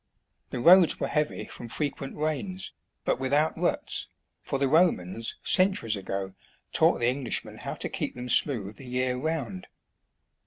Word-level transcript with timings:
The 0.49 0.59
roads 0.59 0.99
were 0.99 1.09
heavy 1.09 1.45
from 1.45 1.69
frequent 1.69 2.15
rains, 2.17 2.73
but 3.05 3.19
without 3.19 3.55
ruts, 3.55 4.07
for 4.41 4.57
the 4.57 4.67
Romans, 4.67 5.35
centuries 5.43 5.95
ago, 5.95 6.33
taught 6.73 7.01
the 7.01 7.07
Englishmen 7.09 7.59
how 7.59 7.75
to 7.75 7.87
keep 7.87 8.15
them 8.15 8.27
smooth 8.27 8.77
the 8.77 8.87
year 8.87 9.15
round. 9.15 9.67